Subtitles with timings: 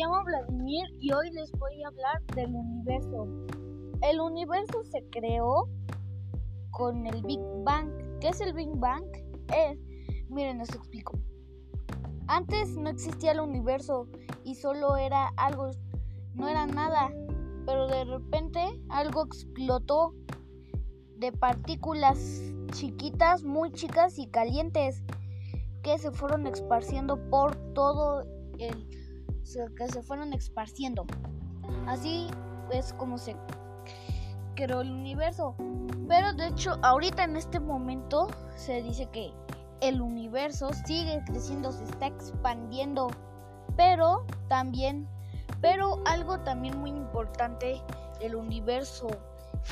[0.00, 3.26] llamo Vladimir y hoy les voy a hablar del universo.
[4.00, 5.68] El universo se creó
[6.70, 7.90] con el Big Bang.
[8.18, 9.04] ¿Qué es el Big Bang?
[9.54, 9.78] Es,
[10.30, 11.18] miren, les explico.
[12.28, 14.08] Antes no existía el universo
[14.42, 15.70] y solo era algo,
[16.32, 17.12] no era nada,
[17.66, 20.14] pero de repente algo explotó
[21.18, 22.40] de partículas
[22.72, 25.02] chiquitas, muy chicas y calientes
[25.82, 28.24] que se fueron esparciendo por todo
[28.58, 28.99] el
[29.76, 31.06] que se fueron esparciendo.
[31.86, 32.28] Así
[32.70, 33.36] es como se
[34.54, 35.54] creó el universo.
[36.08, 39.32] Pero de hecho, ahorita en este momento se dice que
[39.80, 43.08] el universo sigue creciendo, se está expandiendo.
[43.76, 45.08] Pero también,
[45.60, 47.82] pero algo también muy importante,
[48.20, 49.08] el universo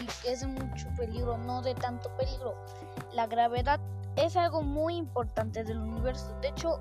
[0.00, 2.54] y que es mucho peligro, no de tanto peligro.
[3.12, 3.80] La gravedad
[4.16, 6.36] es algo muy importante del universo.
[6.40, 6.78] De hecho,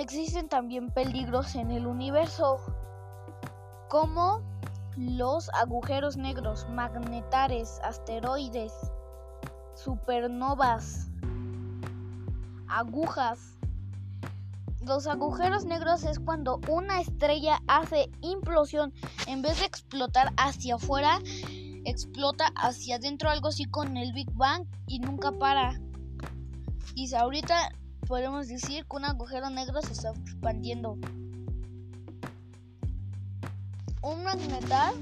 [0.00, 2.58] existen también peligros en el universo,
[3.88, 4.42] como
[4.96, 8.72] los agujeros negros, magnetares, asteroides,
[9.74, 11.08] supernovas,
[12.68, 13.58] agujas.
[14.80, 18.92] Los agujeros negros es cuando una estrella hace implosión
[19.26, 21.20] en vez de explotar hacia afuera,
[21.84, 25.80] explota hacia adentro, algo así con el Big Bang y nunca para.
[26.94, 27.70] Y ahorita
[28.04, 30.98] podemos decir que un agujero negro se está expandiendo.
[34.02, 34.92] Un magnetar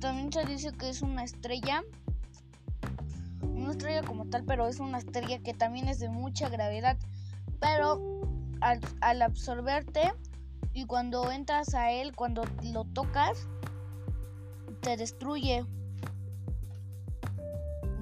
[0.00, 1.82] también se dice que es una estrella.
[3.42, 6.96] Una estrella como tal, pero es una estrella que también es de mucha gravedad.
[7.60, 8.22] Pero
[8.60, 10.12] al, al absorberte
[10.72, 13.46] y cuando entras a él, cuando lo tocas,
[14.80, 15.64] te destruye.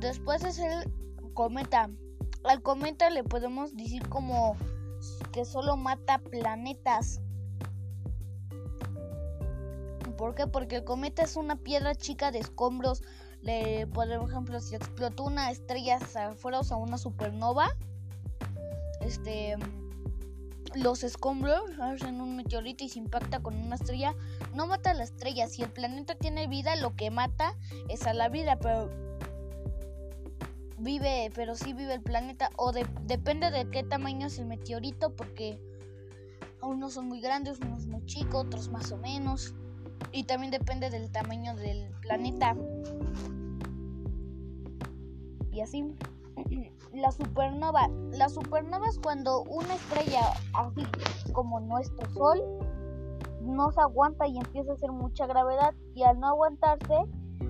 [0.00, 0.92] Después es el
[1.34, 1.90] cometa.
[2.44, 4.56] Al cometa le podemos decir como
[5.32, 7.20] que solo mata planetas.
[10.16, 10.46] ¿Por qué?
[10.46, 13.02] Porque el cometa es una piedra chica de escombros.
[13.40, 17.76] Le, por ejemplo, si explotó una estrella afuera, o sea, una supernova,
[19.00, 19.56] este,
[20.74, 24.14] los escombros hacen un meteorito y se impacta con una estrella,
[24.54, 25.48] no mata a la estrella.
[25.48, 27.56] Si el planeta tiene vida, lo que mata
[27.88, 28.90] es a la vida, pero
[30.82, 35.58] vive, pero sí vive el planeta o depende de qué tamaño es el meteorito porque
[36.60, 39.54] unos son muy grandes, unos muy chicos, otros más o menos
[40.10, 42.56] y también depende del tamaño del planeta.
[45.52, 45.94] Y así
[46.92, 47.88] la supernova.
[48.10, 50.22] La supernova es cuando una estrella,
[50.54, 50.82] así
[51.32, 52.40] como nuestro Sol,
[53.42, 56.94] no se aguanta y empieza a hacer mucha gravedad y al no aguantarse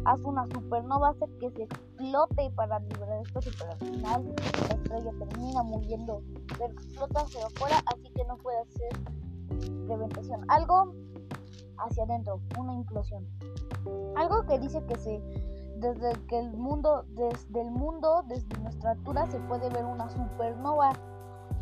[0.05, 4.35] hace una supernova, hace que se explote para liberar espacio, pero al final
[4.69, 6.23] la estrella termina muriendo,
[6.59, 8.93] pero explota hacia afuera, así que no puede hacer
[9.87, 10.45] reventación.
[10.49, 10.95] Algo
[11.79, 13.27] hacia adentro, una implosión.
[14.17, 15.23] Algo que dice que se
[15.83, 20.93] desde que el mundo, desde el mundo, desde nuestra altura se puede ver una supernova.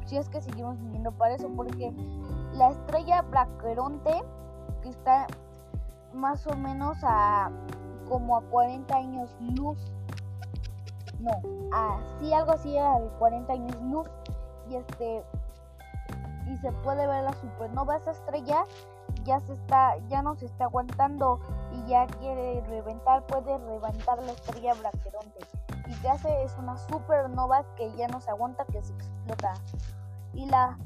[0.04, 1.92] Si es que seguimos viviendo para eso, porque
[2.52, 4.22] la estrella Braqueronte,
[4.82, 5.26] que está
[6.12, 7.50] más o menos a
[8.10, 9.78] como a 40 años luz.
[11.20, 11.30] No,
[11.72, 14.10] así algo así a 40 años luz.
[14.68, 15.24] Y este
[16.46, 18.64] y se puede ver la supernova esa estrella
[19.24, 21.40] ya se está ya no se está aguantando
[21.72, 25.46] y ya quiere reventar puede reventar la estrella Braqueronte
[25.86, 29.54] y que hace es una supernova que ya no se aguanta que se explota
[30.34, 30.78] y la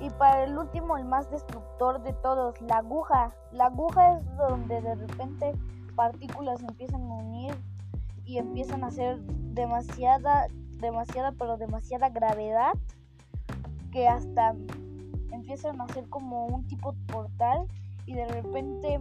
[0.00, 4.80] y para el último el más destructor de todos la aguja la aguja es donde
[4.80, 5.54] de repente
[5.94, 7.54] partículas empiezan a unir
[8.24, 9.20] y empiezan a hacer
[9.54, 10.48] demasiada,
[10.80, 12.72] demasiada, pero demasiada gravedad
[13.92, 14.54] que hasta
[15.32, 17.66] empiezan a hacer como un tipo portal
[18.06, 19.00] y de repente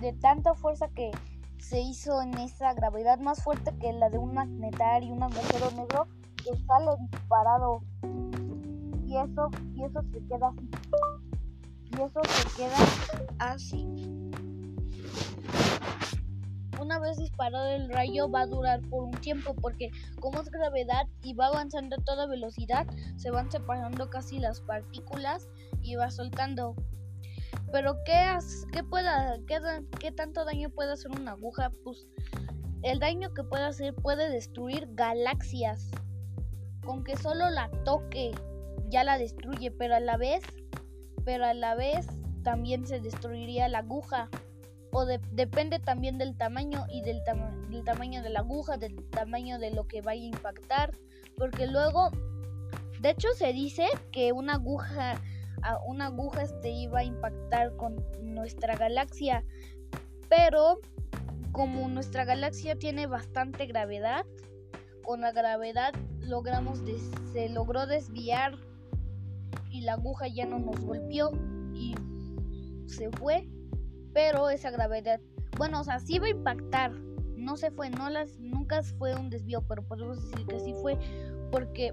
[0.00, 1.10] de tanta fuerza que
[1.58, 5.70] se hizo en esa gravedad más fuerte que la de un magnetario y un agujero
[5.70, 6.06] negro
[6.36, 7.82] que sale disparado.
[9.06, 10.68] Y eso y eso se queda así.
[11.84, 12.76] Y eso se queda
[13.38, 14.04] así
[16.84, 19.90] una vez disparado el rayo va a durar por un tiempo porque
[20.20, 22.86] como es gravedad y va avanzando a toda velocidad,
[23.16, 25.48] se van separando casi las partículas
[25.82, 26.76] y va soltando.
[27.72, 28.38] Pero ¿qué,
[28.72, 29.58] qué, pueda, qué,
[29.98, 31.72] qué tanto daño puede hacer una aguja?
[31.82, 32.06] Pues
[32.82, 35.90] el daño que puede hacer puede destruir galaxias.
[36.84, 38.32] Con que solo la toque
[38.90, 40.42] ya la destruye, pero a la vez,
[41.24, 42.06] pero a la vez
[42.42, 44.28] también se destruiría la aguja
[44.94, 47.20] o depende también del tamaño y del,
[47.68, 50.96] del, tamaño de la aguja, del tamaño de lo que vaya a impactar,
[51.36, 52.10] porque luego,
[53.00, 55.20] de hecho se dice que una aguja,
[55.84, 59.44] una aguja este iba a impactar con nuestra galaxia.
[60.28, 60.78] Pero
[61.50, 64.24] como nuestra galaxia tiene bastante gravedad,
[65.02, 66.82] con la gravedad logramos
[67.32, 68.56] se logró desviar
[69.72, 71.32] y la aguja ya no nos golpeó
[71.74, 71.96] y
[72.86, 73.48] se fue.
[74.14, 75.20] Pero esa gravedad,
[75.58, 76.92] bueno, o sea, sí iba a impactar,
[77.36, 80.96] no se fue, no las, nunca fue un desvío, pero podemos decir que sí fue
[81.50, 81.92] porque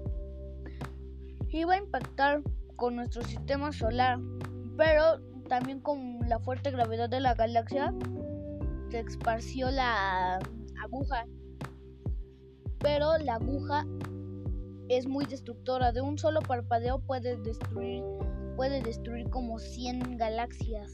[1.50, 2.42] iba a impactar
[2.76, 4.18] con nuestro sistema solar,
[4.76, 7.92] pero también con la fuerte gravedad de la galaxia
[8.90, 10.38] se esparció la
[10.82, 11.26] aguja.
[12.78, 13.84] Pero la aguja
[14.88, 18.02] es muy destructora, de un solo parpadeo puede destruir
[18.56, 20.92] puede destruir como 100 galaxias.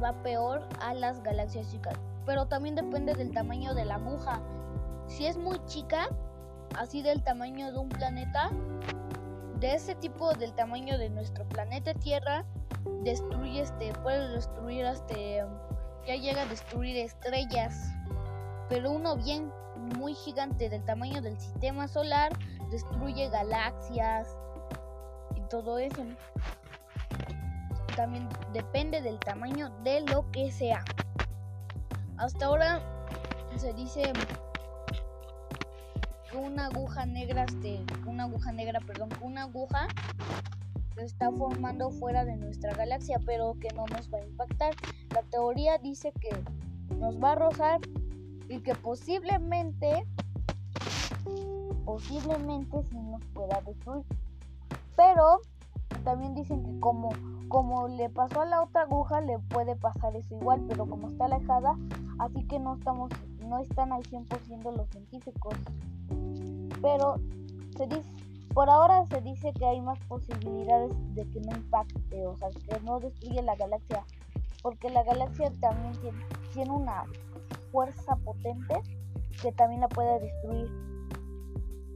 [0.00, 1.94] Va peor a las galaxias chicas,
[2.24, 4.40] pero también depende del tamaño de la aguja.
[5.06, 6.08] Si es muy chica,
[6.78, 8.50] así del tamaño de un planeta,
[9.58, 12.44] de ese tipo del tamaño de nuestro planeta Tierra,
[13.02, 15.14] destruye este, puede destruir hasta,
[16.06, 17.92] ya llega a destruir estrellas.
[18.68, 19.52] Pero uno bien
[19.96, 22.32] muy gigante del tamaño del sistema solar
[22.70, 24.28] destruye galaxias
[25.36, 26.02] y todo eso.
[27.96, 30.84] También depende del tamaño de lo que sea.
[32.16, 32.80] Hasta ahora
[33.56, 34.12] se dice
[36.34, 39.88] una aguja negra, este, una aguja negra, perdón, una aguja
[40.94, 44.74] se está formando fuera de nuestra galaxia, pero que no nos va a impactar.
[45.14, 46.30] La teoría dice que
[46.96, 47.80] nos va a rozar
[48.48, 50.06] y que posiblemente,
[51.84, 54.04] posiblemente sí nos pueda destruir.
[54.96, 55.40] Pero
[56.02, 57.10] también dicen que como,
[57.48, 61.24] como le pasó a la otra aguja, le puede pasar eso igual, pero como está
[61.26, 61.76] alejada,
[62.18, 63.10] así que no estamos,
[63.46, 65.54] no están al 100% los científicos
[66.82, 67.14] pero
[67.76, 68.10] se dice,
[68.52, 72.80] por ahora se dice que hay más posibilidades de que no impacte, o sea, que
[72.80, 74.04] no destruye la galaxia,
[74.62, 75.92] porque la galaxia también
[76.52, 77.04] tiene, una
[77.70, 78.74] fuerza potente
[79.40, 80.68] que también la puede destruir.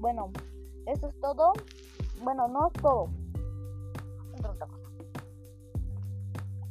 [0.00, 0.30] Bueno,
[0.86, 1.52] eso es todo.
[2.22, 3.10] Bueno, no es todo.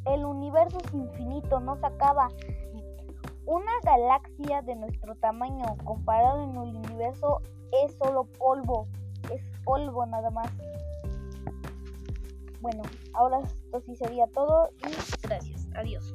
[0.05, 2.29] El universo es infinito, no se acaba.
[3.45, 7.41] Una galaxia de nuestro tamaño comparado en el universo
[7.83, 8.87] es solo polvo,
[9.31, 10.47] es polvo nada más.
[12.61, 12.83] Bueno,
[13.13, 16.13] ahora esto sí sería todo y gracias, adiós.